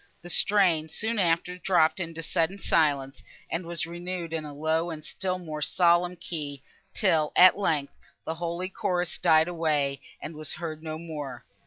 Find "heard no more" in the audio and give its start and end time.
10.53-11.45